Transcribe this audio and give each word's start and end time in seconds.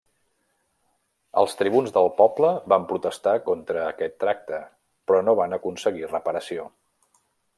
Els 1.41 1.51
tribuns 1.59 1.93
del 1.97 2.09
poble 2.21 2.49
van 2.73 2.87
protestar 2.93 3.35
contra 3.51 3.85
aquest 3.91 4.17
tracte 4.25 4.61
però 5.11 5.23
no 5.29 5.39
van 5.43 5.57
aconseguir 5.59 6.13
reparació. 6.17 6.69